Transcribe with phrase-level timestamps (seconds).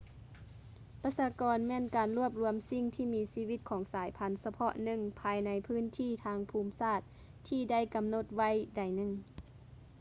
[1.03, 7.01] ປະຊາກອນ ແມ່ນການລວບລວມສິ່ງມີຊີວິດຂອງສາຍພັນສະເພາະໜຶ່ງ ພາຍໃນພື້ນທີ່ທາງພູມສາດ
[7.47, 9.11] ທີ່ໄດ້ກຳນົດໄວ້ໃດໜຶ່ງ